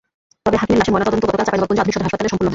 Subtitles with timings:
[0.45, 2.49] তবে হাকিমের লাশের ময়নাতদন্ত গতকাল চাঁপাইনবাবগঞ্জ আধুনিক সদর হাসপাতালে সম্পন্ন হয়।